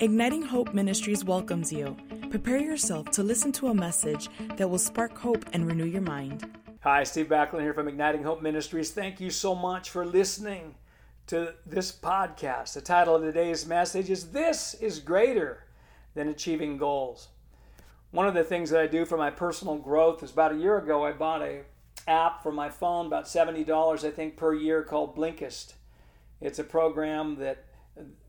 Igniting 0.00 0.40
Hope 0.40 0.72
Ministries 0.72 1.26
welcomes 1.26 1.70
you. 1.70 1.94
Prepare 2.30 2.56
yourself 2.56 3.10
to 3.10 3.22
listen 3.22 3.52
to 3.52 3.68
a 3.68 3.74
message 3.74 4.30
that 4.56 4.70
will 4.70 4.78
spark 4.78 5.18
hope 5.18 5.44
and 5.52 5.66
renew 5.66 5.84
your 5.84 6.00
mind. 6.00 6.48
Hi, 6.80 7.04
Steve 7.04 7.28
Backlund 7.28 7.60
here 7.60 7.74
from 7.74 7.86
Igniting 7.86 8.22
Hope 8.22 8.40
Ministries. 8.40 8.92
Thank 8.92 9.20
you 9.20 9.28
so 9.28 9.54
much 9.54 9.90
for 9.90 10.06
listening 10.06 10.76
to 11.26 11.52
this 11.66 11.92
podcast. 11.92 12.72
The 12.72 12.80
title 12.80 13.14
of 13.14 13.20
today's 13.20 13.66
message 13.66 14.08
is 14.08 14.30
This 14.30 14.72
is 14.72 15.00
Greater 15.00 15.66
Than 16.14 16.28
Achieving 16.28 16.78
Goals. 16.78 17.28
One 18.10 18.26
of 18.26 18.32
the 18.32 18.42
things 18.42 18.70
that 18.70 18.80
I 18.80 18.86
do 18.86 19.04
for 19.04 19.18
my 19.18 19.28
personal 19.28 19.76
growth 19.76 20.22
is 20.22 20.30
about 20.30 20.52
a 20.52 20.58
year 20.58 20.78
ago 20.78 21.04
I 21.04 21.12
bought 21.12 21.42
a 21.42 21.60
app 22.08 22.42
for 22.42 22.52
my 22.52 22.70
phone, 22.70 23.04
about 23.04 23.26
$70 23.26 24.02
I 24.02 24.10
think 24.10 24.38
per 24.38 24.54
year 24.54 24.82
called 24.82 25.14
Blinkist. 25.14 25.74
It's 26.40 26.58
a 26.58 26.64
program 26.64 27.36
that 27.36 27.66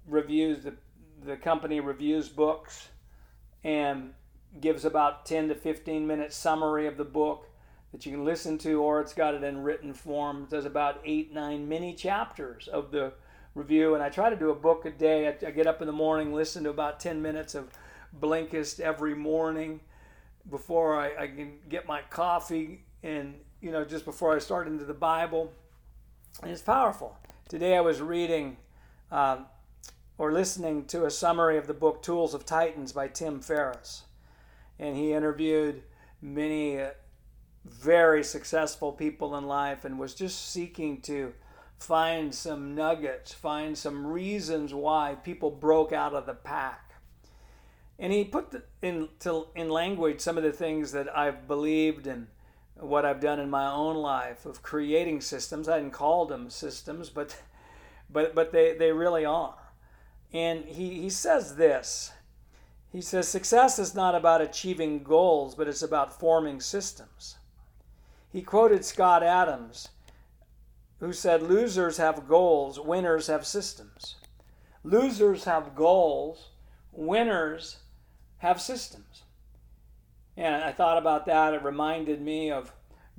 reviews 0.05 0.65
the 0.65 0.73
the 1.23 1.37
company 1.37 1.79
reviews 1.79 2.29
books 2.29 2.89
and 3.63 4.13
gives 4.59 4.85
about 4.85 5.25
10 5.25 5.49
to 5.49 5.55
15 5.55 6.05
minute 6.05 6.33
summary 6.33 6.87
of 6.87 6.97
the 6.97 7.05
book 7.05 7.47
that 7.91 8.05
you 8.05 8.11
can 8.11 8.25
listen 8.25 8.57
to 8.57 8.81
or 8.81 9.01
it's 9.01 9.13
got 9.13 9.33
it 9.33 9.43
in 9.43 9.63
written 9.63 9.93
form. 9.93 10.43
It 10.43 10.49
does 10.49 10.65
about 10.65 11.01
eight 11.05 11.33
nine 11.33 11.67
mini 11.67 11.93
chapters 11.93 12.67
of 12.67 12.91
the 12.91 13.13
review. 13.53 13.93
And 13.95 14.03
i 14.03 14.09
try 14.09 14.29
to 14.29 14.35
do 14.35 14.49
a 14.49 14.55
book 14.55 14.85
a 14.85 14.91
day. 14.91 15.27
I, 15.27 15.47
I 15.47 15.51
get 15.51 15.67
up 15.67 15.81
in 15.81 15.87
the 15.87 15.93
morning 15.93 16.33
listen 16.33 16.63
to 16.63 16.69
about 16.69 16.99
10 16.99 17.21
minutes 17.21 17.55
of 17.55 17.69
blinkist 18.19 18.79
every 18.79 19.15
morning 19.15 19.81
before 20.49 20.99
I, 20.99 21.23
I 21.23 21.27
can 21.27 21.59
get 21.69 21.87
my 21.87 22.01
coffee 22.09 22.83
and 23.03 23.35
you 23.61 23.71
know 23.71 23.85
just 23.85 24.05
before 24.05 24.35
i 24.35 24.39
start 24.39 24.67
into 24.67 24.85
the 24.85 24.93
bible. 24.93 25.51
And 26.41 26.51
it's 26.51 26.61
powerful. 26.61 27.17
Today 27.47 27.77
i 27.77 27.81
was 27.81 28.01
reading 28.01 28.57
um, 29.11 29.45
or 30.17 30.31
listening 30.31 30.85
to 30.85 31.05
a 31.05 31.11
summary 31.11 31.57
of 31.57 31.67
the 31.67 31.73
book 31.73 32.01
Tools 32.03 32.33
of 32.33 32.45
Titans 32.45 32.91
by 32.91 33.07
Tim 33.07 33.39
Ferriss. 33.39 34.03
And 34.79 34.95
he 34.95 35.13
interviewed 35.13 35.83
many 36.21 36.79
uh, 36.79 36.91
very 37.65 38.23
successful 38.23 38.91
people 38.91 39.35
in 39.35 39.45
life 39.47 39.85
and 39.85 39.99
was 39.99 40.13
just 40.13 40.51
seeking 40.51 41.01
to 41.01 41.33
find 41.79 42.33
some 42.33 42.75
nuggets, 42.75 43.33
find 43.33 43.77
some 43.77 44.05
reasons 44.05 44.73
why 44.73 45.15
people 45.23 45.49
broke 45.49 45.91
out 45.91 46.13
of 46.13 46.25
the 46.25 46.33
pack. 46.33 46.93
And 47.97 48.11
he 48.11 48.23
put 48.23 48.51
the, 48.51 48.63
in, 48.81 49.09
to, 49.19 49.47
in 49.55 49.69
language 49.69 50.21
some 50.21 50.37
of 50.37 50.43
the 50.43 50.51
things 50.51 50.91
that 50.91 51.15
I've 51.15 51.47
believed 51.47 52.07
and 52.07 52.27
what 52.75 53.05
I've 53.05 53.19
done 53.19 53.39
in 53.39 53.49
my 53.49 53.71
own 53.71 53.95
life 53.95 54.45
of 54.45 54.63
creating 54.63 55.21
systems. 55.21 55.69
I 55.69 55.75
hadn't 55.75 55.91
called 55.91 56.29
them 56.29 56.49
systems, 56.49 57.09
but, 57.09 57.35
but, 58.09 58.33
but 58.33 58.51
they, 58.51 58.75
they 58.75 58.91
really 58.91 59.25
are. 59.25 59.55
And 60.33 60.65
he, 60.65 61.01
he 61.01 61.09
says 61.09 61.55
this 61.55 62.11
He 62.91 63.01
says, 63.01 63.27
Success 63.27 63.79
is 63.79 63.95
not 63.95 64.15
about 64.15 64.41
achieving 64.41 65.03
goals, 65.03 65.55
but 65.55 65.67
it's 65.67 65.81
about 65.81 66.19
forming 66.19 66.59
systems. 66.61 67.37
He 68.31 68.41
quoted 68.41 68.85
Scott 68.85 69.23
Adams, 69.23 69.89
who 70.99 71.11
said, 71.11 71.41
Losers 71.41 71.97
have 71.97 72.27
goals, 72.27 72.79
winners 72.79 73.27
have 73.27 73.45
systems. 73.45 74.15
Losers 74.83 75.43
have 75.43 75.75
goals, 75.75 76.49
winners 76.91 77.77
have 78.37 78.61
systems. 78.61 79.23
And 80.37 80.63
I 80.63 80.71
thought 80.71 80.97
about 80.97 81.25
that. 81.25 81.53
It 81.53 81.61
reminded 81.61 82.21
me 82.21 82.51
of 82.51 82.71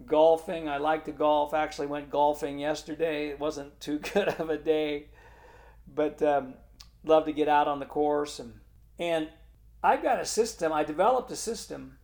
golfing. 0.07 0.69
I 0.69 0.79
like 0.79 1.05
to 1.05 1.13
golf. 1.13 1.55
Actually, 1.55 1.87
went 1.87 2.11
golfing 2.11 2.59
yesterday. 2.59 3.29
It 3.29 3.39
wasn't 3.39 3.79
too 3.81 3.99
good 4.15 4.29
of 4.29 4.51
a 4.51 4.57
day, 4.57 5.07
but 5.87 6.23
um, 6.23 6.55
love 7.05 7.25
to 7.25 7.33
get 7.33 7.49
out 7.49 7.69
on 7.69 7.81
the 7.81 7.87
course 7.87 8.39
and 8.39 8.55
and 8.99 9.29
I've 9.83 10.03
got 10.03 10.21
a 10.21 10.25
system. 10.25 10.73
I 10.73 10.85
developed 10.85 11.31
a 11.33 11.37
system 11.37 11.99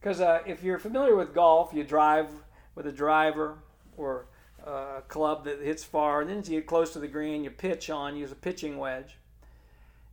because 0.00 0.20
uh, 0.20 0.40
if 0.46 0.62
you're 0.62 0.78
familiar 0.78 1.14
with 1.14 1.34
golf, 1.34 1.72
you 1.74 1.84
drive 1.84 2.30
with 2.74 2.86
a 2.86 2.92
driver 2.92 3.58
or 3.96 4.26
a 4.64 5.02
club 5.08 5.44
that 5.44 5.60
hits 5.60 5.84
far, 5.84 6.20
and 6.20 6.30
then 6.30 6.38
as 6.38 6.48
you 6.48 6.60
get 6.60 6.66
close 6.66 6.92
to 6.92 6.98
the 6.98 7.08
green, 7.08 7.44
you 7.44 7.50
pitch 7.50 7.90
on, 7.90 8.16
use 8.16 8.32
a 8.32 8.36
pitching 8.36 8.78
wedge, 8.78 9.18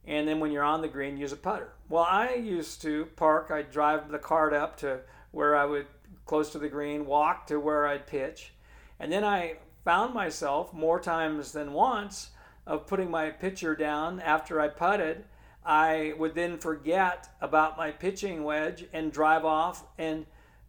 and 0.05 0.27
then 0.27 0.39
when 0.39 0.51
you're 0.51 0.63
on 0.63 0.81
the 0.81 0.87
green, 0.87 1.17
use 1.17 1.31
a 1.31 1.37
putter. 1.37 1.69
Well, 1.87 2.03
I 2.03 2.33
used 2.33 2.81
to 2.81 3.05
park. 3.15 3.49
I'd 3.51 3.71
drive 3.71 4.11
the 4.11 4.19
cart 4.19 4.53
up 4.53 4.75
to 4.77 4.99
where 5.31 5.55
I 5.55 5.65
would 5.65 5.87
close 6.25 6.51
to 6.51 6.59
the 6.59 6.67
green, 6.67 7.05
walk 7.05 7.47
to 7.47 7.59
where 7.59 7.87
I'd 7.87 8.07
pitch, 8.07 8.51
and 8.99 9.11
then 9.11 9.23
I 9.23 9.55
found 9.85 10.13
myself 10.13 10.73
more 10.73 10.99
times 10.99 11.53
than 11.53 11.71
once 11.71 12.31
of 12.69 12.85
putting 12.85 13.09
my 13.09 13.31
pitcher 13.31 13.75
down 13.75 14.21
after 14.21 14.61
I 14.61 14.67
putted, 14.67 15.25
I 15.65 16.13
would 16.19 16.35
then 16.35 16.59
forget 16.59 17.27
about 17.41 17.77
my 17.77 17.89
pitching 17.89 18.43
wedge 18.43 18.85
and 18.93 19.11
drive 19.11 19.43
off 19.43 19.85
and 19.97 20.27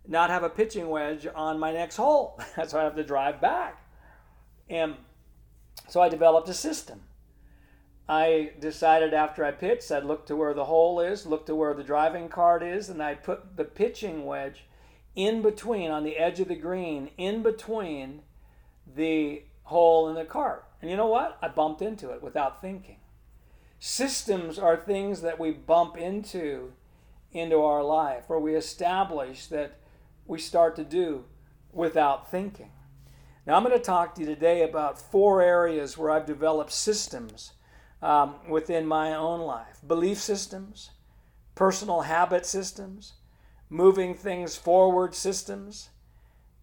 not 0.08 0.30
have 0.30 0.42
a 0.42 0.48
pitching 0.48 0.88
wedge 0.88 1.28
on 1.34 1.60
my 1.60 1.72
next 1.72 1.96
hole. 1.96 2.40
so 2.66 2.80
I 2.80 2.84
have 2.84 2.96
to 2.96 3.04
drive 3.04 3.40
back. 3.40 3.84
And 4.70 4.94
so 5.88 6.00
I 6.00 6.08
developed 6.08 6.48
a 6.48 6.54
system. 6.54 7.02
I 8.08 8.52
decided 8.58 9.12
after 9.12 9.44
I 9.44 9.50
pitched, 9.50 9.92
I'd 9.92 10.04
look 10.04 10.26
to 10.26 10.36
where 10.36 10.54
the 10.54 10.64
hole 10.64 11.00
is, 11.00 11.26
look 11.26 11.44
to 11.46 11.54
where 11.54 11.74
the 11.74 11.84
driving 11.84 12.28
cart 12.28 12.62
is, 12.62 12.88
and 12.88 13.02
I'd 13.02 13.22
put 13.22 13.56
the 13.56 13.64
pitching 13.64 14.24
wedge 14.24 14.64
in 15.14 15.42
between, 15.42 15.90
on 15.90 16.02
the 16.02 16.16
edge 16.16 16.40
of 16.40 16.48
the 16.48 16.56
green, 16.56 17.10
in 17.18 17.42
between 17.42 18.22
the 18.96 19.42
hole 19.70 20.08
in 20.08 20.16
the 20.16 20.24
cart. 20.24 20.64
And 20.82 20.90
you 20.90 20.96
know 20.96 21.06
what? 21.06 21.38
I 21.40 21.48
bumped 21.48 21.80
into 21.80 22.10
it 22.10 22.22
without 22.22 22.60
thinking. 22.60 22.96
Systems 23.78 24.58
are 24.58 24.76
things 24.76 25.22
that 25.22 25.38
we 25.38 25.52
bump 25.52 25.96
into 25.96 26.72
into 27.32 27.62
our 27.62 27.84
life 27.84 28.24
or 28.28 28.40
we 28.40 28.56
establish 28.56 29.46
that 29.46 29.78
we 30.26 30.38
start 30.38 30.74
to 30.74 30.84
do 30.84 31.24
without 31.72 32.28
thinking. 32.28 32.72
Now, 33.46 33.54
I'm 33.54 33.62
going 33.62 33.78
to 33.78 33.82
talk 33.82 34.14
to 34.14 34.20
you 34.20 34.26
today 34.26 34.62
about 34.62 35.00
four 35.00 35.40
areas 35.40 35.96
where 35.96 36.10
I've 36.10 36.26
developed 36.26 36.72
systems 36.72 37.52
um, 38.02 38.34
within 38.48 38.86
my 38.86 39.14
own 39.14 39.40
life 39.40 39.80
belief 39.86 40.18
systems, 40.18 40.90
personal 41.54 42.02
habit 42.02 42.44
systems, 42.44 43.14
moving 43.68 44.14
things 44.14 44.56
forward 44.56 45.14
systems, 45.14 45.90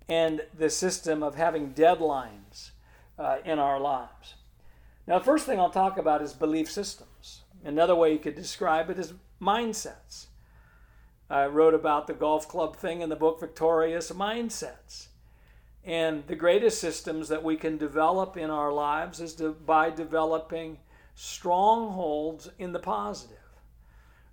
and 0.09 0.41
the 0.57 0.69
system 0.69 1.23
of 1.23 1.35
having 1.35 1.73
deadlines 1.73 2.72
uh, 3.17 3.38
in 3.45 3.59
our 3.59 3.79
lives. 3.79 4.35
Now, 5.07 5.19
the 5.19 5.25
first 5.25 5.45
thing 5.45 5.59
I'll 5.59 5.69
talk 5.69 5.97
about 5.97 6.22
is 6.22 6.33
belief 6.33 6.69
systems. 6.69 7.41
Another 7.63 7.95
way 7.95 8.11
you 8.11 8.19
could 8.19 8.35
describe 8.35 8.89
it 8.89 9.00
is 9.00 9.13
mindsets. 9.41 10.28
I 11.29 11.45
wrote 11.45 11.73
about 11.73 12.07
the 12.07 12.13
golf 12.13 12.47
club 12.47 12.75
thing 12.75 13.01
in 13.01 13.09
the 13.09 13.16
book 13.16 13.39
Victorious 13.39 14.11
Mindsets. 14.11 15.07
And 15.83 16.28
the 16.28 16.35
greatest 16.35 16.79
systems 16.79 17.29
that 17.29 17.44
we 17.44 17.55
can 17.55 17.78
develop 17.78 18.35
in 18.35 18.50
our 18.50 18.72
lives 18.72 19.22
is 19.22 19.34
to, 19.35 19.51
by 19.51 19.89
developing 19.89 20.79
strongholds 21.16 22.49
in 22.59 22.73
the 22.73 22.79
positive. 22.79 23.38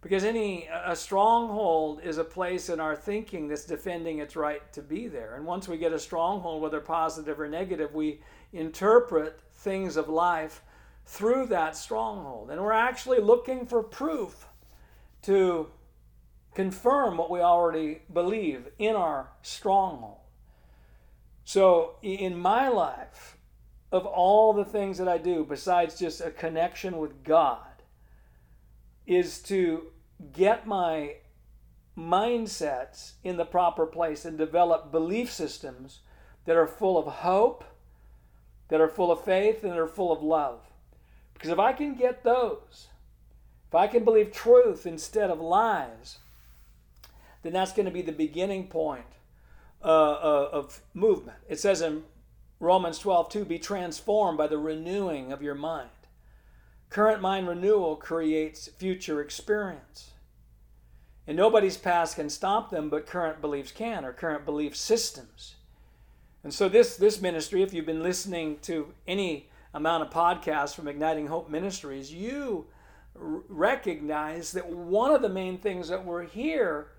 Because 0.05 0.23
any 0.23 0.69
a 0.85 0.95
stronghold 0.95 2.03
is 2.05 2.19
a 2.19 2.25
place 2.25 2.69
in 2.69 2.79
our 2.79 2.95
thinking 2.95 3.49
that's 3.49 3.65
defending 3.65 4.19
its 4.19 4.37
right 4.37 4.71
to 4.75 4.83
be 4.83 5.09
there. 5.09 5.35
And 5.35 5.47
once 5.47 5.67
we 5.67 5.79
get 5.79 5.95
a 5.95 5.99
stronghold, 5.99 6.61
whether 6.61 6.79
positive 6.79 7.41
or 7.41 7.49
negative, 7.49 7.95
we 7.95 8.21
interpret 8.53 9.41
things 9.55 9.97
of 9.97 10.11
life 10.11 10.61
through 11.07 11.47
that 11.47 11.75
stronghold. 11.75 12.51
And 12.51 12.61
we're 12.61 12.73
actually 12.73 13.21
looking 13.21 13.65
for 13.65 13.83
proof 13.83 14.47
to 15.23 15.71
confirm 16.55 17.17
what 17.17 17.31
we 17.31 17.41
already 17.41 18.03
believe 18.13 18.69
in 18.79 18.97
our 18.97 19.31
stronghold. 19.41 20.19
So, 21.45 21.97
in 22.03 22.39
my 22.39 22.69
life, 22.69 23.39
of 23.91 24.05
all 24.05 24.53
the 24.53 24.67
things 24.67 24.99
that 24.99 25.09
I 25.09 25.17
do, 25.17 25.47
besides 25.47 25.99
just 25.99 26.21
a 26.21 26.31
connection 26.31 26.99
with 26.99 27.25
God, 27.25 27.61
is 29.07 29.41
to 29.45 29.93
get 30.33 30.67
my 30.67 31.17
mindsets 31.97 33.13
in 33.23 33.37
the 33.37 33.45
proper 33.45 33.87
place 33.87 34.25
and 34.25 34.37
develop 34.37 34.91
belief 34.91 35.31
systems 35.31 36.01
that 36.45 36.57
are 36.57 36.67
full 36.67 36.99
of 36.99 37.07
hope 37.07 37.65
that 38.69 38.81
are 38.81 38.89
full 38.89 39.13
of 39.13 39.25
faith 39.25 39.63
and 39.63 39.73
that 39.73 39.79
are 39.79 39.87
full 39.87 40.13
of 40.13 40.23
love. 40.23 40.61
Because 41.33 41.51
if 41.51 41.59
I 41.59 41.73
can 41.73 41.95
get 41.95 42.25
those, 42.25 42.89
if 43.69 43.75
I 43.75 43.87
can 43.87 44.05
believe 44.05 44.33
truth 44.33 44.87
instead 44.87 45.31
of 45.31 45.41
lies, 45.41 46.19
then 47.43 47.53
that's 47.53 47.73
going 47.73 47.87
to 47.87 47.93
be 47.93 48.03
the 48.03 48.13
beginning 48.13 48.69
point 48.69 49.05
uh, 49.83 49.87
uh, 49.87 50.49
of 50.53 50.81
movement. 50.95 51.39
It 51.49 51.61
says 51.61 51.83
in 51.83 52.05
Romans 52.59 52.99
12, 52.99 53.29
2, 53.29 53.45
be 53.45 53.59
transformed 53.59 54.39
by 54.39 54.47
the 54.47 54.59
renewing 54.59 55.33
of 55.33 55.43
your 55.43 55.55
mind. 55.55 55.91
Current 56.95 57.21
mind 57.21 57.49
renewal 57.49 57.97
creates 57.97 58.69
future 58.69 59.21
experience. 59.21 60.13
And 61.27 61.37
nobody's 61.37 61.77
past 61.77 62.15
can 62.15 62.31
stop 62.31 62.71
them, 62.71 62.89
but 62.89 63.05
current 63.05 63.41
beliefs 63.41 63.73
can, 63.73 64.05
or 64.05 64.13
current 64.13 64.45
belief 64.45 64.77
systems. 64.77 65.57
And 66.45 66.55
so 66.55 66.69
this 66.69 66.97
this 66.97 67.21
ministry, 67.21 67.65
if 67.65 67.75
you've 67.75 67.85
been 67.85 68.05
listening 68.05 68.59
to 68.61 68.95
any 69.09 69.49
amount 69.75 70.05
of 70.05 70.11
podcasts 70.11 70.73
from 70.73 70.87
Igniting 70.87 71.27
Hope 71.27 71.51
Ministries, 71.51 72.13
you 72.13 72.69
recognize 73.17 74.53
that 74.53 74.69
one 74.69 75.11
of 75.11 75.21
the 75.21 75.29
main 75.29 75.59
things 75.59 75.89
that 75.89 76.05
we're 76.05 76.23
here 76.23 76.93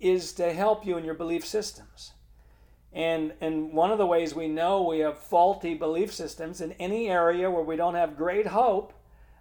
is 0.00 0.32
to 0.32 0.54
help 0.54 0.86
you 0.86 0.96
in 0.96 1.04
your 1.04 1.12
belief 1.12 1.46
systems. 1.46 2.12
And, 2.90 3.34
and 3.42 3.74
one 3.74 3.90
of 3.90 3.98
the 3.98 4.06
ways 4.06 4.34
we 4.34 4.48
know 4.48 4.82
we 4.82 5.00
have 5.00 5.18
faulty 5.18 5.74
belief 5.74 6.10
systems 6.10 6.62
in 6.62 6.72
any 6.72 7.10
area 7.10 7.50
where 7.50 7.62
we 7.62 7.76
don't 7.76 7.96
have 7.96 8.16
great 8.16 8.46
hope, 8.46 8.94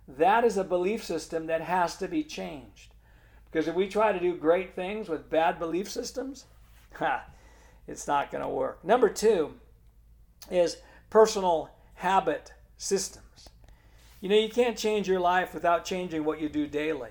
that 0.08 0.44
is 0.44 0.58
a 0.58 0.64
belief 0.64 1.04
system 1.04 1.48
that 1.48 1.62
has 1.62 1.96
to 1.98 2.08
be 2.08 2.24
changed. 2.24 2.94
Because 3.52 3.68
if 3.68 3.76
we 3.76 3.88
try 3.88 4.12
to 4.12 4.20
do 4.20 4.36
great 4.36 4.76
things 4.76 5.10
with 5.10 5.30
bad 5.30 5.60
belief 5.60 5.90
systems, 5.90 6.46
ha, 6.94 7.24
it's 7.88 8.08
not 8.08 8.32
going 8.32 8.44
to 8.44 8.50
work. 8.50 8.84
Number 8.84 9.10
two 9.10 9.56
is 10.50 10.78
personal 11.10 11.70
habit 11.96 12.54
systems. 12.78 13.50
You 14.22 14.30
know, 14.30 14.36
you 14.36 14.50
can't 14.50 14.78
change 14.78 15.08
your 15.08 15.20
life 15.20 15.54
without 15.54 15.84
changing 15.84 16.24
what 16.24 16.40
you 16.40 16.48
do 16.48 16.68
daily. 16.68 17.10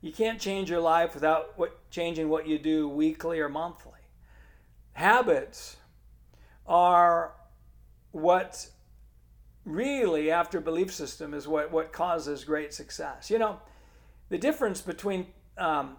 You 0.00 0.12
can't 0.12 0.40
change 0.40 0.68
your 0.68 0.80
life 0.80 1.14
without 1.14 1.56
what, 1.56 1.88
changing 1.90 2.28
what 2.28 2.48
you 2.48 2.58
do 2.58 2.88
weekly 2.88 3.38
or 3.38 3.48
monthly. 3.48 3.92
Habits 4.94 5.76
are 6.66 7.32
what 8.10 8.68
really, 9.64 10.30
after 10.30 10.60
belief 10.60 10.92
system, 10.92 11.34
is 11.34 11.46
what, 11.46 11.70
what 11.70 11.92
causes 11.92 12.44
great 12.44 12.74
success. 12.74 13.30
You 13.30 13.38
know, 13.38 13.60
the 14.28 14.38
difference 14.38 14.80
between 14.80 15.26
um, 15.58 15.96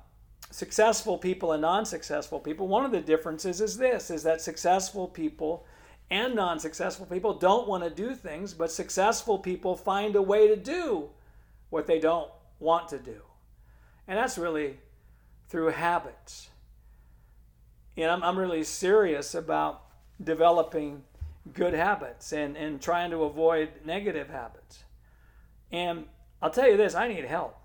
successful 0.52 1.18
people 1.18 1.52
and 1.52 1.62
non-successful 1.62 2.40
people, 2.40 2.68
one 2.68 2.86
of 2.86 2.92
the 2.92 3.02
differences 3.02 3.62
is 3.62 3.78
this, 3.78 4.10
is 4.10 4.24
that 4.24 4.42
successful 4.42 5.08
people 5.08 5.66
and 6.10 6.36
non 6.36 6.60
successful 6.60 7.06
people 7.06 7.34
don't 7.34 7.68
want 7.68 7.84
to 7.84 7.90
do 7.90 8.14
things, 8.14 8.54
but 8.54 8.72
successful 8.72 9.40
people 9.40 9.76
find 9.76 10.16
a 10.16 10.22
way 10.22 10.48
to 10.48 10.56
do 10.56 11.10
what 11.70 11.88
they 11.88 12.00
don't 12.00 12.30
want 12.60 12.88
to 12.90 13.00
do. 13.00 13.22
And 14.08 14.18
that's 14.18 14.38
really 14.38 14.78
through 15.48 15.70
habits. 15.70 16.50
And 17.98 18.12
I'm, 18.12 18.24
I'm 18.24 18.38
really 18.38 18.64
serious 18.64 19.34
about 19.34 19.84
developing 20.24 21.04
good 21.52 21.74
habits 21.74 22.32
and, 22.32 22.56
and 22.56 22.82
trying 22.82 23.12
to 23.12 23.24
avoid 23.24 23.70
negative 23.86 24.30
habits. 24.30 24.84
And 25.72 26.06
I'll 26.42 26.50
tell 26.50 26.70
you 26.70 26.78
this 26.78 26.96
I 26.96 27.08
need 27.08 27.26
help. 27.26 27.58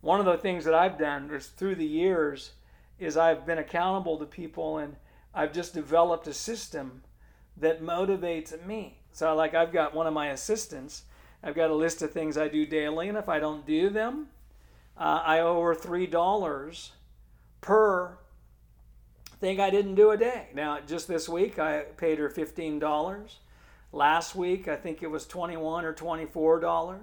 One 0.00 0.20
of 0.20 0.26
the 0.26 0.38
things 0.38 0.64
that 0.64 0.74
I've 0.74 0.98
done 0.98 1.30
is 1.30 1.46
through 1.46 1.76
the 1.76 1.86
years 1.86 2.52
is 2.98 3.16
I've 3.16 3.46
been 3.46 3.58
accountable 3.58 4.18
to 4.18 4.26
people 4.26 4.78
and 4.78 4.96
I've 5.34 5.52
just 5.52 5.74
developed 5.74 6.26
a 6.26 6.34
system 6.34 7.02
that 7.56 7.82
motivates 7.82 8.66
me. 8.66 8.98
So, 9.12 9.34
like, 9.34 9.54
I've 9.54 9.72
got 9.72 9.94
one 9.94 10.06
of 10.06 10.14
my 10.14 10.28
assistants, 10.28 11.02
I've 11.42 11.54
got 11.54 11.70
a 11.70 11.74
list 11.74 12.02
of 12.02 12.12
things 12.12 12.36
I 12.36 12.48
do 12.48 12.66
daily, 12.66 13.08
and 13.08 13.18
if 13.18 13.28
I 13.28 13.38
don't 13.38 13.66
do 13.66 13.90
them, 13.90 14.28
uh, 14.96 15.22
I 15.24 15.40
owe 15.40 15.60
her 15.62 15.74
$3 15.74 16.90
per 17.60 18.18
thing 19.40 19.58
I 19.58 19.70
didn't 19.70 19.94
do 19.94 20.10
a 20.10 20.16
day. 20.16 20.48
Now, 20.54 20.78
just 20.86 21.08
this 21.08 21.28
week, 21.28 21.58
I 21.58 21.80
paid 21.96 22.18
her 22.18 22.28
$15. 22.28 23.34
Last 23.92 24.36
week, 24.36 24.68
I 24.68 24.76
think 24.76 25.02
it 25.02 25.10
was 25.10 25.26
21 25.26 25.84
or 25.84 25.94
$24. 25.94 26.94
I've 26.94 27.00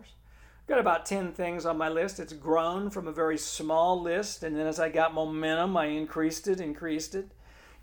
Got 0.67 0.79
about 0.79 1.05
10 1.05 1.33
things 1.33 1.65
on 1.65 1.77
my 1.77 1.89
list. 1.89 2.19
It's 2.19 2.33
grown 2.33 2.89
from 2.89 3.07
a 3.07 3.11
very 3.11 3.37
small 3.37 4.01
list, 4.01 4.43
and 4.43 4.55
then 4.55 4.67
as 4.67 4.79
I 4.79 4.89
got 4.89 5.13
momentum, 5.13 5.75
I 5.75 5.85
increased 5.85 6.47
it, 6.47 6.61
increased 6.61 7.15
it. 7.15 7.31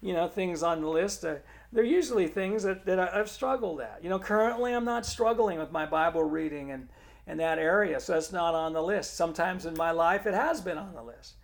You 0.00 0.12
know, 0.12 0.28
things 0.28 0.62
on 0.62 0.82
the 0.82 0.88
list. 0.88 1.24
Uh, 1.24 1.36
they're 1.72 1.82
usually 1.82 2.28
things 2.28 2.62
that, 2.62 2.84
that 2.84 2.98
I've 2.98 3.30
struggled 3.30 3.80
at. 3.80 4.00
You 4.02 4.10
know, 4.10 4.18
currently 4.18 4.72
I'm 4.72 4.84
not 4.84 5.06
struggling 5.06 5.58
with 5.58 5.72
my 5.72 5.86
Bible 5.86 6.22
reading 6.22 6.70
and, 6.70 6.88
and 7.26 7.40
that 7.40 7.58
area, 7.58 7.98
so 8.00 8.16
it's 8.16 8.30
not 8.30 8.54
on 8.54 8.74
the 8.74 8.82
list. 8.82 9.16
Sometimes 9.16 9.64
in 9.64 9.74
my 9.74 9.90
life 9.90 10.26
it 10.26 10.34
has 10.34 10.60
been 10.60 10.76
on 10.76 10.92
the 10.92 11.02
list. 11.02 11.34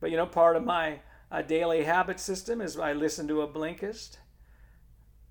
But, 0.00 0.12
you 0.12 0.16
know, 0.16 0.26
part 0.26 0.56
of 0.56 0.64
my 0.64 1.00
uh, 1.36 1.42
daily 1.42 1.84
habit 1.84 2.18
system 2.18 2.62
is 2.62 2.78
I 2.78 2.94
listen 2.94 3.28
to 3.28 3.42
a 3.42 3.48
Blinkist. 3.48 4.16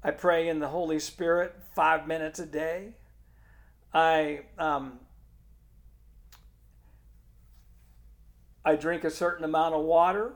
I 0.04 0.12
pray 0.12 0.48
in 0.48 0.60
the 0.60 0.68
Holy 0.68 1.00
Spirit 1.00 1.56
five 1.76 2.08
minutes 2.08 2.38
a 2.38 2.46
day. 2.46 2.94
I 3.92 4.42
um, 4.60 5.00
I 8.64 8.76
drink 8.76 9.04
a 9.04 9.10
certain 9.10 9.44
amount 9.44 9.74
of 9.74 9.84
water. 9.84 10.34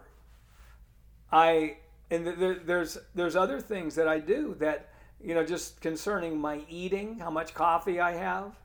I 1.31 1.77
and 2.09 2.25
there, 2.25 2.55
there's 2.55 2.97
there's 3.13 3.35
other 3.35 3.61
things 3.61 3.93
that 3.93 4.07
I 4.07 4.17
do 4.17 4.55
that 4.59 4.89
you 5.23 5.35
know 5.35 5.45
just 5.45 5.81
concerning 5.81 6.39
my 6.39 6.61
eating, 6.67 7.19
how 7.19 7.29
much 7.29 7.53
coffee 7.53 7.99
I 7.99 8.13
have. 8.13 8.55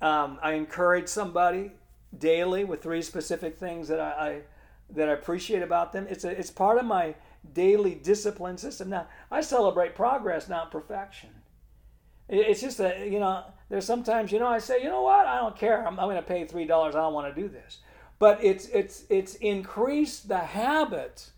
Um, 0.00 0.38
I 0.40 0.52
encourage 0.52 1.08
somebody 1.08 1.72
daily 2.16 2.62
with 2.62 2.84
three 2.84 3.02
specific 3.02 3.58
things 3.58 3.88
that 3.88 3.98
I 3.98 4.42
that 4.94 5.08
I 5.08 5.12
appreciate 5.12 5.62
about 5.62 5.92
them. 5.92 6.06
It's 6.08 6.24
a, 6.24 6.30
it's 6.30 6.50
part 6.50 6.78
of 6.78 6.84
my 6.84 7.14
daily 7.52 7.94
discipline 7.94 8.58
system. 8.58 8.90
Now 8.90 9.06
I 9.30 9.40
celebrate 9.40 9.94
progress, 9.94 10.48
not 10.48 10.70
perfection. 10.70 11.30
It's 12.28 12.60
just 12.60 12.78
that 12.78 13.10
you 13.10 13.20
know 13.20 13.44
there's 13.68 13.84
sometimes 13.84 14.32
you 14.32 14.38
know 14.38 14.46
I 14.46 14.58
say 14.58 14.82
you 14.82 14.88
know 14.88 15.02
what 15.02 15.26
I 15.26 15.40
don't 15.40 15.56
care 15.56 15.86
I'm, 15.86 15.98
I'm 16.00 16.06
going 16.06 16.16
to 16.16 16.22
pay 16.22 16.46
three 16.46 16.64
dollars 16.64 16.94
I 16.94 17.00
don't 17.00 17.12
want 17.12 17.34
to 17.34 17.40
do 17.40 17.48
this, 17.48 17.78
but 18.18 18.42
it's 18.42 18.66
it's 18.68 19.04
it's 19.10 19.34
increased 19.36 20.28
the 20.28 20.38
habit 20.38 21.30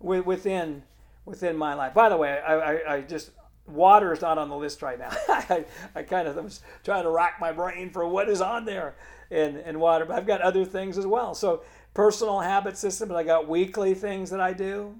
within 0.00 0.82
within 1.24 1.56
my 1.56 1.74
life. 1.74 1.94
By 1.94 2.08
the 2.08 2.16
way, 2.16 2.40
I, 2.40 2.54
I, 2.54 2.94
I 2.96 3.00
just 3.02 3.30
water 3.66 4.12
is 4.12 4.20
not 4.20 4.38
on 4.38 4.48
the 4.48 4.56
list 4.56 4.82
right 4.82 4.98
now. 4.98 5.10
I, 5.28 5.64
I 5.94 6.02
kind 6.02 6.28
of 6.28 6.36
was 6.36 6.60
trying 6.84 7.04
to 7.04 7.10
rack 7.10 7.40
my 7.40 7.52
brain 7.52 7.90
for 7.90 8.06
what 8.06 8.28
is 8.28 8.40
on 8.40 8.64
there 8.64 8.96
and, 9.30 9.56
and 9.56 9.80
water, 9.80 10.04
but 10.04 10.16
I've 10.16 10.26
got 10.26 10.40
other 10.42 10.64
things 10.64 10.98
as 10.98 11.06
well. 11.06 11.34
So 11.34 11.62
personal 11.94 12.40
habit 12.40 12.76
system, 12.76 13.08
but 13.08 13.16
I 13.16 13.22
got 13.22 13.48
weekly 13.48 13.94
things 13.94 14.30
that 14.30 14.40
I 14.40 14.52
do. 14.52 14.96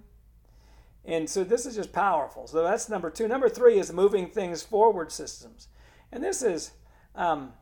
And 1.05 1.29
so 1.29 1.45
this 1.45 1.67
is 1.67 1.75
just 1.75 1.93
powerful. 1.93 2.47
So 2.47 2.63
that's 2.63 2.89
number 2.89 3.11
two. 3.11 3.29
Number 3.29 3.49
three 3.49 3.79
is 3.79 3.93
moving 3.93 4.29
things 4.29 4.63
forward 4.63 5.13
systems. 5.13 5.69
And 6.11 6.23
this 6.23 6.43
is, 6.43 6.71
um, 7.15 7.53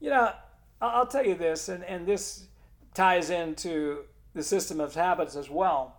you 0.00 0.10
know, 0.10 0.32
I'll 0.80 1.06
tell 1.06 1.24
you 1.24 1.34
this, 1.34 1.68
and, 1.68 1.84
and 1.84 2.06
this 2.06 2.46
ties 2.94 3.30
into 3.30 4.04
the 4.34 4.42
system 4.42 4.80
of 4.80 4.94
habits 4.94 5.36
as 5.36 5.50
well 5.50 5.96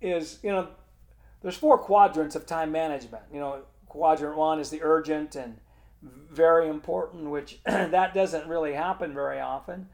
is, 0.00 0.38
you 0.42 0.50
know, 0.50 0.68
there's 1.42 1.56
four 1.56 1.78
quadrants 1.78 2.34
of 2.34 2.46
time 2.46 2.72
management. 2.72 3.24
You 3.32 3.40
know, 3.40 3.62
quadrant 3.88 4.36
one 4.36 4.58
is 4.58 4.70
the 4.70 4.80
urgent 4.82 5.36
and 5.36 5.58
very 6.02 6.68
important, 6.68 7.30
which 7.30 7.60
that 7.66 8.14
doesn't 8.14 8.48
really 8.48 8.72
happen 8.72 9.12
very 9.14 9.40
often. 9.40 9.88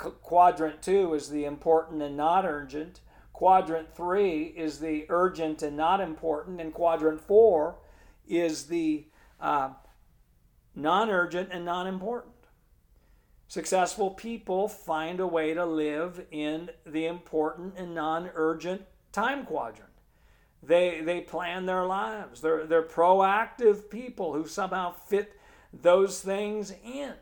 Qu- 0.00 0.12
quadrant 0.12 0.80
two 0.80 1.12
is 1.12 1.28
the 1.28 1.44
important 1.44 2.00
and 2.00 2.16
not 2.16 2.46
urgent. 2.46 3.00
Quadrant 3.34 3.94
three 3.94 4.44
is 4.44 4.80
the 4.80 5.04
urgent 5.10 5.62
and 5.62 5.76
not 5.76 6.00
important. 6.00 6.58
And 6.58 6.72
quadrant 6.72 7.20
four 7.20 7.76
is 8.26 8.66
the 8.66 9.04
uh, 9.40 9.70
non 10.74 11.10
urgent 11.10 11.50
and 11.52 11.66
non 11.66 11.86
important. 11.86 12.34
Successful 13.46 14.12
people 14.12 14.68
find 14.68 15.20
a 15.20 15.26
way 15.26 15.52
to 15.52 15.66
live 15.66 16.24
in 16.30 16.70
the 16.86 17.04
important 17.04 17.74
and 17.76 17.94
non 17.94 18.30
urgent 18.34 18.82
time 19.12 19.44
quadrant. 19.44 19.90
They, 20.62 21.02
they 21.02 21.20
plan 21.20 21.66
their 21.66 21.84
lives. 21.84 22.40
They're, 22.40 22.66
they're 22.66 22.82
proactive 22.82 23.90
people 23.90 24.32
who 24.32 24.46
somehow 24.46 24.92
fit 24.92 25.38
those 25.74 26.20
things 26.20 26.72
in. 26.84 27.12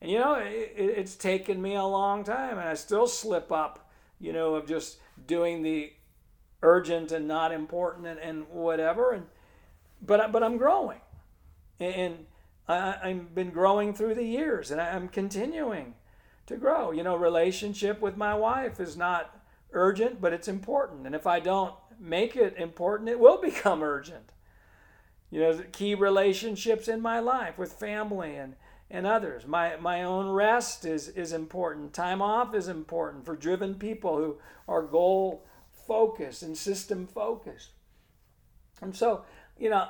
And 0.00 0.10
you 0.10 0.18
know, 0.18 0.34
it, 0.34 0.74
it's 0.76 1.16
taken 1.16 1.60
me 1.60 1.74
a 1.74 1.84
long 1.84 2.24
time, 2.24 2.58
and 2.58 2.68
I 2.68 2.74
still 2.74 3.06
slip 3.06 3.50
up, 3.50 3.90
you 4.20 4.32
know, 4.32 4.54
of 4.54 4.66
just 4.66 4.98
doing 5.26 5.62
the 5.62 5.92
urgent 6.62 7.12
and 7.12 7.26
not 7.26 7.52
important 7.52 8.06
and, 8.06 8.18
and 8.20 8.48
whatever. 8.48 9.12
And 9.12 9.26
but 10.02 10.32
but 10.32 10.42
I'm 10.42 10.58
growing, 10.58 11.00
and 11.80 12.26
I, 12.68 12.96
I've 13.02 13.34
been 13.34 13.50
growing 13.50 13.94
through 13.94 14.14
the 14.14 14.24
years, 14.24 14.70
and 14.70 14.80
I'm 14.80 15.08
continuing 15.08 15.94
to 16.46 16.56
grow. 16.56 16.90
You 16.90 17.02
know, 17.02 17.16
relationship 17.16 18.00
with 18.00 18.16
my 18.16 18.34
wife 18.34 18.80
is 18.80 18.96
not 18.96 19.40
urgent, 19.72 20.20
but 20.20 20.32
it's 20.32 20.48
important. 20.48 21.06
And 21.06 21.14
if 21.14 21.26
I 21.26 21.40
don't 21.40 21.74
make 21.98 22.36
it 22.36 22.56
important, 22.58 23.08
it 23.08 23.18
will 23.18 23.40
become 23.42 23.82
urgent. 23.82 24.32
You 25.30 25.40
know, 25.40 25.60
key 25.72 25.94
relationships 25.94 26.86
in 26.86 27.00
my 27.00 27.18
life 27.18 27.58
with 27.58 27.72
family 27.72 28.36
and, 28.36 28.54
and 28.90 29.06
others. 29.06 29.46
My, 29.46 29.76
my 29.76 30.02
own 30.02 30.28
rest 30.28 30.84
is, 30.84 31.08
is 31.08 31.32
important. 31.32 31.92
Time 31.92 32.22
off 32.22 32.54
is 32.54 32.68
important 32.68 33.24
for 33.24 33.36
driven 33.36 33.74
people 33.74 34.16
who 34.16 34.36
are 34.68 34.82
goal 34.82 35.44
focused 35.86 36.42
and 36.42 36.56
system 36.56 37.06
focused. 37.06 37.70
And 38.80 38.94
so, 38.94 39.22
you 39.58 39.70
know, 39.70 39.88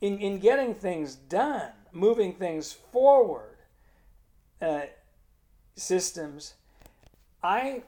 in, 0.00 0.18
in 0.18 0.38
getting 0.38 0.74
things 0.74 1.14
done, 1.14 1.72
moving 1.92 2.34
things 2.34 2.72
forward, 2.72 3.56
uh, 4.60 4.82
systems, 5.74 6.54
I 7.42 7.82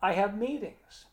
I 0.00 0.12
have 0.12 0.38
meetings. 0.38 1.06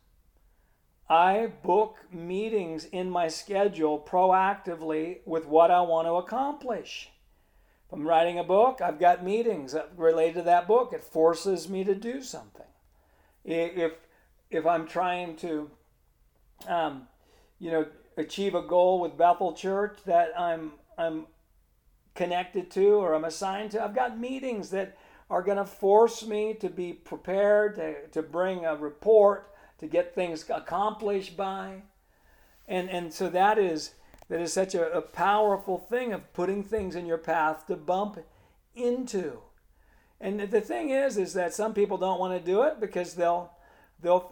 I 1.10 1.52
book 1.64 1.98
meetings 2.12 2.86
in 2.86 3.10
my 3.10 3.28
schedule 3.28 4.00
proactively 4.00 5.20
with 5.26 5.46
what 5.48 5.72
I 5.72 5.82
want 5.82 6.08
to 6.08 6.14
accomplish. 6.14 7.12
If 7.88 7.94
I'm 7.94 8.08
writing 8.08 8.40
a 8.40 8.44
book, 8.44 8.82
I've 8.82 9.00
got 9.00 9.24
meetings 9.24 9.76
related 9.96 10.36
to 10.36 10.42
that 10.44 10.68
book. 10.68 10.92
It 10.94 11.04
forces 11.04 11.70
me 11.70 11.84
to 11.84 11.96
do 11.96 12.22
something. 12.22 12.66
If 13.44 13.94
if 14.50 14.66
I'm 14.66 14.88
trying 14.88 15.36
to, 15.38 15.70
um, 16.68 17.08
you 17.60 17.72
know, 17.72 17.88
achieve 18.18 18.56
a 18.56 18.62
goal 18.62 19.00
with 19.00 19.18
Bethel 19.18 19.54
Church 19.54 20.00
that 20.06 20.32
I'm 20.40 20.74
I'm 20.98 21.28
connected 22.16 22.72
to 22.72 22.96
or 22.96 23.14
I'm 23.14 23.26
assigned 23.26 23.72
to, 23.72 23.84
I've 23.84 23.96
got 23.96 24.20
meetings 24.20 24.70
that 24.72 24.98
are 25.30 25.42
going 25.42 25.58
to 25.58 25.66
force 25.66 26.26
me 26.26 26.54
to 26.54 26.70
be 26.70 26.94
prepared 26.94 27.76
to, 27.76 28.08
to 28.08 28.22
bring 28.22 28.66
a 28.66 28.76
report 28.76 29.52
to 29.80 29.88
get 29.88 30.16
things 30.16 30.46
accomplished 30.50 31.36
by 31.36 31.82
and 32.68 32.90
and 32.90 33.14
so 33.14 33.30
that 33.30 33.58
is 33.58 33.92
that 34.30 34.40
is 34.40 34.54
such 34.54 34.76
a, 34.76 34.92
a 34.92 35.02
powerful 35.02 35.78
thing 35.78 36.14
of 36.14 36.34
putting 36.34 36.64
things 36.64 36.96
in 36.96 37.06
your 37.06 37.18
path 37.18 37.68
to 37.68 37.76
bump 37.76 38.20
into. 38.76 39.40
And 40.20 40.40
the 40.40 40.62
thing 40.62 40.90
is 40.90 41.18
is 41.18 41.34
that 41.34 41.54
some 41.54 41.74
people 41.74 41.98
don't 41.98 42.20
want 42.20 42.34
to 42.34 42.52
do 42.52 42.64
it 42.64 42.80
because 42.80 43.16
they'll 43.16 43.52
they'll 44.02 44.32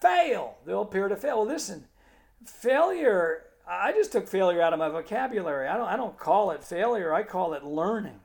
fail. 0.00 0.56
They'll 0.66 0.82
appear 0.82 1.08
to 1.08 1.16
fail. 1.16 1.38
Well, 1.38 1.46
listen 1.46 1.86
failure 2.46 3.44
i 3.68 3.92
just 3.92 4.12
took 4.12 4.26
failure 4.26 4.60
out 4.60 4.72
of 4.72 4.78
my 4.78 4.88
vocabulary. 4.88 5.68
I 5.68 5.76
don't 5.76 5.88
i 5.88 5.96
don't 5.96 6.18
call 6.18 6.50
it 6.50 6.62
failure 6.64 7.14
i 7.14 7.22
call 7.22 7.54
it 7.54 7.64
learning. 7.64 8.20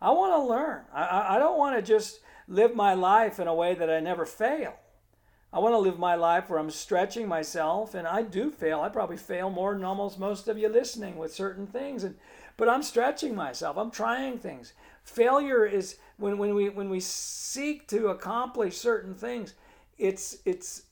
I 0.00 0.10
want 0.10 0.32
to 0.32 0.48
learn. 0.48 0.82
I, 0.94 1.36
I 1.36 1.38
don't 1.38 1.58
want 1.58 1.74
to 1.76 1.82
just 1.82 2.20
live 2.46 2.76
my 2.76 2.94
life 2.94 3.40
in 3.40 3.48
a 3.48 3.54
way 3.54 3.74
that 3.74 3.90
I 3.90 3.98
never 3.98 4.24
fail. 4.24 4.74
I 5.52 5.60
want 5.60 5.72
to 5.72 5.78
live 5.78 5.98
my 5.98 6.14
life 6.14 6.50
where 6.50 6.58
I'm 6.58 6.70
stretching 6.70 7.26
myself, 7.26 7.94
and 7.94 8.06
I 8.06 8.22
do 8.22 8.50
fail. 8.50 8.80
I 8.80 8.90
probably 8.90 9.16
fail 9.16 9.48
more 9.48 9.72
than 9.72 9.84
almost 9.84 10.18
most 10.18 10.46
of 10.46 10.58
you 10.58 10.68
listening 10.68 11.16
with 11.16 11.32
certain 11.32 11.66
things, 11.66 12.04
and 12.04 12.16
but 12.58 12.68
I'm 12.68 12.82
stretching 12.82 13.34
myself. 13.34 13.78
I'm 13.78 13.90
trying 13.90 14.38
things. 14.38 14.74
Failure 15.04 15.64
is 15.64 15.96
when, 16.18 16.36
when 16.36 16.54
we 16.54 16.68
when 16.68 16.90
we 16.90 17.00
seek 17.00 17.88
to 17.88 18.08
accomplish 18.08 18.76
certain 18.76 19.14
things. 19.14 19.54
It's 19.96 20.38
it's 20.44 20.82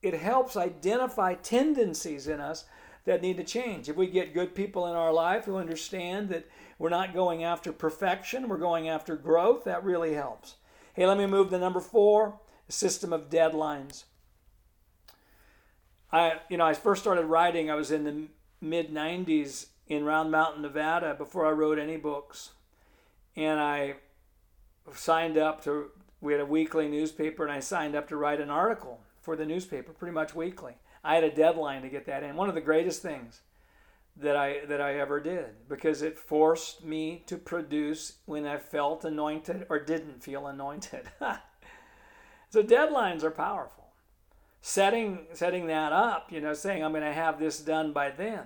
it 0.00 0.14
helps 0.14 0.56
identify 0.56 1.34
tendencies 1.34 2.28
in 2.28 2.40
us 2.40 2.64
that 3.04 3.20
need 3.20 3.36
to 3.36 3.44
change. 3.44 3.90
If 3.90 3.96
we 3.96 4.06
get 4.06 4.32
good 4.32 4.54
people 4.54 4.86
in 4.86 4.94
our 4.94 5.12
life 5.12 5.44
who 5.44 5.56
understand 5.56 6.30
that 6.30 6.46
we're 6.78 6.88
not 6.88 7.12
going 7.12 7.44
after 7.44 7.72
perfection, 7.72 8.48
we're 8.48 8.56
going 8.56 8.88
after 8.88 9.16
growth. 9.16 9.64
That 9.64 9.84
really 9.84 10.14
helps. 10.14 10.54
Hey, 10.94 11.06
let 11.06 11.18
me 11.18 11.26
move 11.26 11.50
to 11.50 11.58
number 11.58 11.80
four 11.80 12.38
system 12.68 13.12
of 13.12 13.28
deadlines. 13.28 14.04
I, 16.12 16.40
you 16.48 16.56
know, 16.56 16.64
I 16.64 16.74
first 16.74 17.02
started 17.02 17.26
writing, 17.26 17.70
I 17.70 17.74
was 17.74 17.90
in 17.90 18.04
the 18.04 18.28
mid 18.60 18.90
90s 18.90 19.66
in 19.86 20.04
Round 20.04 20.30
Mountain, 20.30 20.62
Nevada, 20.62 21.14
before 21.14 21.46
I 21.46 21.50
wrote 21.50 21.78
any 21.78 21.96
books. 21.96 22.50
And 23.36 23.58
I 23.58 23.96
signed 24.92 25.36
up 25.36 25.64
to, 25.64 25.90
we 26.20 26.32
had 26.32 26.40
a 26.40 26.46
weekly 26.46 26.88
newspaper, 26.88 27.42
and 27.42 27.52
I 27.52 27.60
signed 27.60 27.94
up 27.94 28.08
to 28.08 28.16
write 28.16 28.40
an 28.40 28.50
article 28.50 29.00
for 29.20 29.36
the 29.36 29.44
newspaper 29.44 29.92
pretty 29.92 30.14
much 30.14 30.34
weekly. 30.34 30.74
I 31.02 31.16
had 31.16 31.24
a 31.24 31.34
deadline 31.34 31.82
to 31.82 31.88
get 31.88 32.06
that 32.06 32.22
in. 32.22 32.36
One 32.36 32.48
of 32.48 32.54
the 32.54 32.60
greatest 32.60 33.02
things 33.02 33.40
that 34.16 34.36
I 34.36 34.64
that 34.66 34.80
I 34.80 34.98
ever 35.00 35.20
did 35.20 35.68
because 35.68 36.00
it 36.00 36.16
forced 36.16 36.84
me 36.84 37.24
to 37.26 37.36
produce 37.36 38.14
when 38.26 38.46
I 38.46 38.58
felt 38.58 39.04
anointed 39.04 39.66
or 39.68 39.80
didn't 39.80 40.22
feel 40.22 40.46
anointed. 40.46 41.10
so 42.54 42.62
deadlines 42.62 43.24
are 43.24 43.32
powerful. 43.32 43.88
Setting 44.60 45.26
setting 45.32 45.66
that 45.66 45.92
up, 45.92 46.30
you 46.30 46.40
know, 46.40 46.54
saying 46.54 46.84
I'm 46.84 46.92
going 46.92 47.02
to 47.02 47.12
have 47.12 47.40
this 47.40 47.58
done 47.58 47.92
by 47.92 48.10
then 48.10 48.44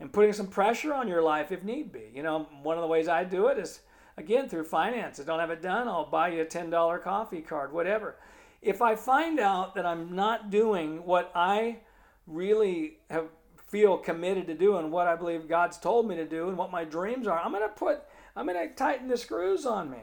and 0.00 0.12
putting 0.12 0.32
some 0.32 0.48
pressure 0.48 0.92
on 0.92 1.06
your 1.06 1.22
life 1.22 1.52
if 1.52 1.62
need 1.62 1.92
be. 1.92 2.10
You 2.12 2.24
know, 2.24 2.48
one 2.64 2.76
of 2.76 2.82
the 2.82 2.88
ways 2.88 3.06
I 3.06 3.22
do 3.22 3.46
it 3.46 3.56
is 3.56 3.82
again 4.16 4.48
through 4.48 4.64
finances. 4.64 5.24
Don't 5.24 5.38
have 5.38 5.50
it 5.50 5.62
done, 5.62 5.86
I'll 5.86 6.10
buy 6.10 6.30
you 6.30 6.42
a 6.42 6.44
$10 6.44 7.02
coffee 7.04 7.40
card, 7.40 7.72
whatever. 7.72 8.16
If 8.62 8.82
I 8.82 8.96
find 8.96 9.38
out 9.38 9.76
that 9.76 9.86
I'm 9.86 10.16
not 10.16 10.50
doing 10.50 11.04
what 11.04 11.30
I 11.36 11.78
really 12.26 12.98
have 13.10 13.28
feel 13.68 13.96
committed 13.96 14.48
to 14.48 14.54
doing 14.54 14.84
and 14.84 14.92
what 14.92 15.06
I 15.06 15.14
believe 15.14 15.48
God's 15.48 15.78
told 15.78 16.08
me 16.08 16.16
to 16.16 16.26
do 16.26 16.48
and 16.48 16.58
what 16.58 16.72
my 16.72 16.82
dreams 16.82 17.28
are, 17.28 17.38
I'm 17.38 17.52
going 17.52 17.62
to 17.62 17.68
put, 17.68 18.00
I'm 18.34 18.46
going 18.46 18.68
to 18.68 18.74
tighten 18.74 19.06
the 19.06 19.16
screws 19.16 19.66
on 19.66 19.88
me. 19.88 19.98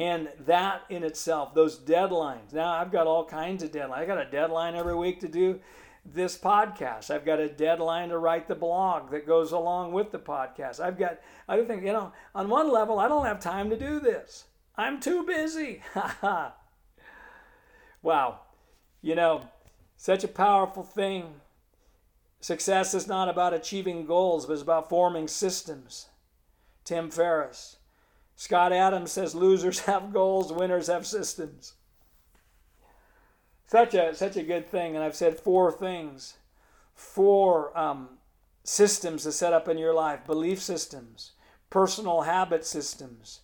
And 0.00 0.30
that 0.46 0.82
in 0.88 1.04
itself, 1.04 1.54
those 1.54 1.78
deadlines. 1.78 2.52
Now 2.52 2.72
I've 2.72 2.90
got 2.90 3.06
all 3.06 3.24
kinds 3.24 3.62
of 3.62 3.70
deadlines. 3.70 3.98
I 3.98 4.06
got 4.06 4.26
a 4.26 4.30
deadline 4.30 4.74
every 4.74 4.96
week 4.96 5.20
to 5.20 5.28
do 5.28 5.60
this 6.04 6.36
podcast. 6.36 7.10
I've 7.10 7.24
got 7.26 7.38
a 7.38 7.48
deadline 7.48 8.08
to 8.08 8.18
write 8.18 8.48
the 8.48 8.54
blog 8.54 9.10
that 9.10 9.26
goes 9.26 9.52
along 9.52 9.92
with 9.92 10.10
the 10.10 10.18
podcast. 10.18 10.80
I've 10.80 10.98
got 10.98 11.20
other 11.48 11.64
things. 11.64 11.84
You 11.84 11.92
know, 11.92 12.12
on 12.34 12.48
one 12.48 12.72
level, 12.72 12.98
I 12.98 13.06
don't 13.06 13.26
have 13.26 13.40
time 13.40 13.70
to 13.70 13.78
do 13.78 14.00
this. 14.00 14.46
I'm 14.76 14.98
too 14.98 15.22
busy. 15.24 15.82
wow. 18.02 18.40
You 19.02 19.14
know, 19.14 19.48
such 19.96 20.24
a 20.24 20.28
powerful 20.28 20.82
thing 20.82 21.34
Success 22.40 22.94
is 22.94 23.06
not 23.06 23.28
about 23.28 23.52
achieving 23.52 24.06
goals, 24.06 24.46
but 24.46 24.54
it's 24.54 24.62
about 24.62 24.88
forming 24.88 25.28
systems. 25.28 26.08
Tim 26.84 27.10
Ferriss. 27.10 27.76
Scott 28.40 28.72
Adams 28.72 29.12
says 29.12 29.34
losers 29.34 29.80
have 29.90 30.14
goals, 30.14 30.50
winners 30.50 30.86
have 30.86 31.06
systems. 31.06 31.74
Such 33.66 33.92
a 33.92 34.14
such 34.14 34.34
a 34.34 34.42
good 34.42 34.66
thing, 34.66 34.96
and 34.96 35.04
I've 35.04 35.14
said 35.14 35.38
four 35.38 35.70
things, 35.70 36.38
four 36.94 37.76
um, 37.78 38.08
systems 38.64 39.24
to 39.24 39.32
set 39.32 39.52
up 39.52 39.68
in 39.68 39.76
your 39.76 39.92
life: 39.92 40.24
belief 40.24 40.62
systems, 40.62 41.32
personal 41.68 42.22
habit 42.22 42.64
systems, 42.64 43.40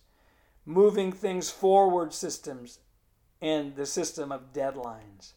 moving 0.65 1.11
things 1.11 1.51
forward 1.51 2.11
systems, 2.11 2.79
and 3.39 3.75
the 3.75 3.85
system 3.85 4.31
of 4.31 4.51
deadlines 4.51 5.33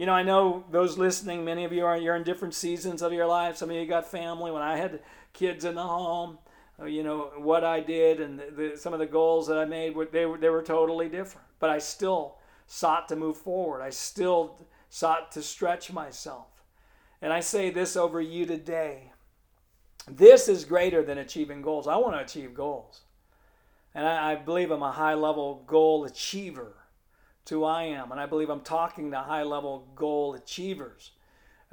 you 0.00 0.06
know, 0.06 0.14
I 0.14 0.22
know 0.22 0.64
those 0.70 0.96
listening, 0.96 1.44
many 1.44 1.64
of 1.64 1.72
you 1.74 1.84
are 1.84 1.94
you're 1.94 2.16
in 2.16 2.22
different 2.22 2.54
seasons 2.54 3.02
of 3.02 3.12
your 3.12 3.26
life. 3.26 3.58
Some 3.58 3.68
of 3.68 3.76
you 3.76 3.84
got 3.84 4.10
family. 4.10 4.50
When 4.50 4.62
I 4.62 4.78
had 4.78 5.00
kids 5.34 5.62
in 5.64 5.74
the 5.74 5.82
home, 5.82 6.38
you 6.86 7.02
know 7.02 7.32
what 7.36 7.64
I 7.64 7.80
did 7.80 8.20
and 8.20 8.38
the, 8.38 8.70
the, 8.70 8.76
some 8.76 8.92
of 8.92 8.98
the 8.98 9.06
goals 9.06 9.46
that 9.48 9.58
I 9.58 9.64
made 9.64 9.94
were 9.94 10.06
they 10.06 10.26
were 10.26 10.38
they 10.38 10.48
were 10.48 10.62
totally 10.62 11.08
different. 11.08 11.46
But 11.58 11.70
I 11.70 11.78
still 11.78 12.36
sought 12.66 13.08
to 13.08 13.16
move 13.16 13.36
forward. 13.36 13.82
I 13.82 13.90
still 13.90 14.66
sought 14.88 15.32
to 15.32 15.42
stretch 15.42 15.92
myself. 15.92 16.46
And 17.22 17.32
I 17.32 17.40
say 17.40 17.70
this 17.70 17.96
over 17.96 18.20
you 18.20 18.46
today. 18.46 19.12
This 20.08 20.48
is 20.48 20.64
greater 20.64 21.02
than 21.02 21.18
achieving 21.18 21.60
goals. 21.60 21.86
I 21.86 21.96
want 21.96 22.14
to 22.14 22.20
achieve 22.20 22.54
goals. 22.54 23.02
And 23.94 24.06
I, 24.06 24.32
I 24.32 24.34
believe 24.36 24.70
I'm 24.70 24.82
a 24.82 24.92
high 24.92 25.14
level 25.14 25.62
goal 25.66 26.04
achiever 26.04 26.74
who 27.50 27.64
I 27.64 27.82
am, 27.82 28.12
and 28.12 28.20
I 28.20 28.26
believe 28.26 28.48
I'm 28.48 28.60
talking 28.60 29.10
to 29.10 29.18
high 29.18 29.42
level 29.42 29.88
goal 29.94 30.34
achievers. 30.34 31.10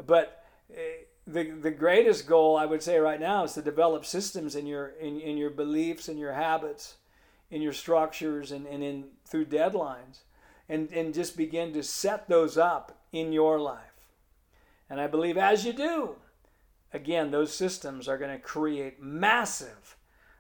But 0.06 0.44
eh, 0.76 1.06
the, 1.28 1.52
the 1.52 1.72
greatest 1.72 2.26
goal 2.26 2.56
I 2.56 2.66
would 2.66 2.82
say 2.82 2.98
right 3.00 3.20
now 3.20 3.44
is 3.44 3.54
to 3.54 3.62
develop 3.62 4.06
systems 4.06 4.56
in 4.56 4.66
your 4.66 4.88
in, 5.00 5.20
in 5.20 5.38
your 5.38 5.50
beliefs 5.50 6.08
and 6.08 6.18
your 6.18 6.34
habits, 6.34 6.96
in 7.52 7.62
your 7.62 7.74
structures 7.74 8.52
and, 8.52 8.66
and 8.66 8.82
in 8.82 9.06
through 9.26 9.46
deadlines 9.46 10.20
and, 10.70 10.92
and 10.92 11.14
just 11.14 11.38
begin 11.38 11.74
to 11.74 11.84
set 11.84 12.28
those 12.28 12.58
up 12.58 12.98
in 13.12 13.32
your 13.32 13.60
life. 13.60 13.80
And 14.90 15.02
I 15.02 15.08
believe 15.08 15.38
as 15.38 15.66
you 15.66 15.74
do, 15.74 16.16
again, 16.94 17.32
those 17.32 17.54
systems 17.54 18.08
are 18.08 18.18
going 18.18 18.32
to 18.32 18.40
create 18.40 19.02
massive 19.02 19.98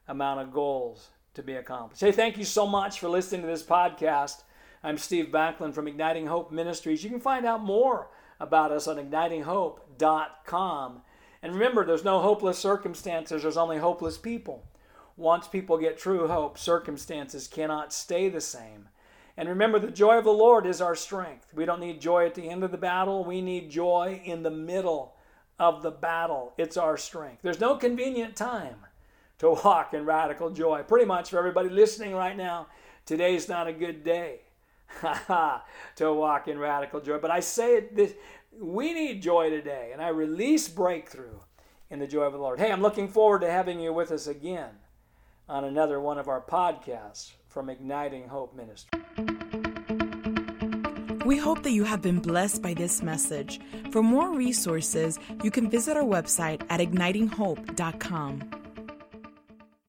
amount 0.08 0.39
of 0.41 0.53
goals 0.53 1.10
to 1.34 1.44
be 1.44 1.53
accomplished. 1.53 2.01
Hey, 2.01 2.12
thank 2.12 2.38
you 2.38 2.46
so 2.46 2.65
much 2.65 3.00
for 3.00 3.10
listening 3.10 3.41
to 3.41 3.48
this 3.48 3.63
podcast. 3.63 4.44
I'm 4.84 4.98
Steve 4.98 5.27
Backlund 5.32 5.74
from 5.74 5.88
Igniting 5.88 6.27
Hope 6.27 6.51
Ministries. 6.51 7.03
You 7.03 7.10
can 7.10 7.20
find 7.20 7.46
out 7.46 7.62
more 7.62 8.08
about 8.39 8.72
us 8.72 8.88
on 8.88 8.98
ignitinghope.com. 8.98 11.01
And 11.41 11.53
remember, 11.53 11.86
there's 11.86 12.03
no 12.03 12.20
hopeless 12.20 12.58
circumstances, 12.58 13.44
there's 13.44 13.58
only 13.58 13.77
hopeless 13.77 14.17
people. 14.17 14.63
Once 15.15 15.48
people 15.48 15.77
get 15.77 15.98
true 15.98 16.27
hope, 16.27 16.58
circumstances 16.58 17.48
cannot 17.48 17.94
stay 17.94 18.29
the 18.29 18.41
same. 18.41 18.89
And 19.36 19.50
remember, 19.50 19.79
the 19.79 19.91
joy 19.91 20.17
of 20.17 20.24
the 20.24 20.32
Lord 20.32 20.65
is 20.65 20.82
our 20.82 20.96
strength. 20.96 21.53
We 21.53 21.65
don't 21.65 21.79
need 21.79 22.01
joy 22.01 22.25
at 22.25 22.36
the 22.36 22.50
end 22.50 22.63
of 22.63 22.72
the 22.72 22.77
battle, 22.77 23.24
we 23.24 23.41
need 23.41 23.70
joy 23.70 24.22
in 24.24 24.44
the 24.44 24.51
middle 24.51 25.15
of 25.60 25.84
the 25.84 25.91
battle. 25.91 26.53
It's 26.58 26.77
our 26.77 26.98
strength. 26.98 27.41
There's 27.41 27.60
no 27.60 27.77
convenient 27.77 28.36
time 28.36 28.77
to 29.39 29.51
walk 29.63 29.94
in 29.94 30.06
radical 30.06 30.50
joy. 30.50 30.84
Pretty 30.84 31.06
much 31.06 31.29
for 31.29 31.38
everybody 31.38 31.70
listening 31.70 32.13
right 32.13 32.38
now, 32.38 32.67
today's 33.06 33.48
not 33.48 33.67
a 33.67 33.74
good 33.74 34.03
day. 34.03 34.41
to 35.96 36.13
walk 36.13 36.48
in 36.48 36.58
radical 36.58 37.01
joy. 37.01 37.17
But 37.17 37.32
I 37.32 37.39
say 37.39 37.77
it 37.77 37.96
this 37.96 38.13
we 38.60 38.94
need 38.94 39.22
joy 39.22 39.50
today, 39.50 39.91
and 39.94 40.01
I 40.01 40.10
release 40.10 40.67
breakthrough 40.67 41.39
in 41.89 42.00
the 42.00 42.08
joy 42.08 42.24
of 42.24 42.34
the 42.34 42.39
Lord. 42.39 42.60
Hey, 42.60 42.72
I'm 42.72 42.82
looking 42.82 43.08
forward 43.08 43.41
to 43.41 43.51
having 43.51 43.79
you 43.79 43.94
with 43.94 44.12
us 44.12 44.27
again 44.27 44.72
on 45.48 45.63
another 45.63 46.00
one 46.00 46.17
of 46.17 46.27
our 46.27 46.41
podcasts 46.41 47.32
from 47.48 47.70
Igniting 47.70 48.27
Hope 48.27 48.56
Ministry. 48.56 49.00
We 51.25 51.38
hope 51.38 51.63
that 51.63 51.72
you 51.72 51.84
have 51.84 52.01
been 52.01 52.20
blessed 52.20 52.62
by 52.62 52.74
this 52.74 53.01
message. 53.01 53.60
For 53.91 54.01
more 54.01 54.34
resources, 54.34 55.20
you 55.44 55.51
can 55.51 55.70
visit 55.70 55.98
our 55.98 56.03
website 56.03 56.65
at 56.70 56.79
ignitinghope.com. 56.79 58.56